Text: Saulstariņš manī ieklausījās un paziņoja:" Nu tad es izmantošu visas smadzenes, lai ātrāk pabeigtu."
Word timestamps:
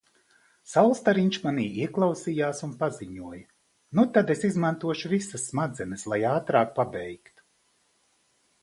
Saulstariņš 0.69 1.37
manī 1.43 1.65
ieklausījās 1.81 2.63
un 2.69 2.71
paziņoja:" 2.79 3.43
Nu 3.99 4.07
tad 4.17 4.35
es 4.37 4.43
izmantošu 4.51 5.13
visas 5.15 5.47
smadzenes, 5.53 6.09
lai 6.15 6.21
ātrāk 6.35 6.75
pabeigtu." 6.81 7.49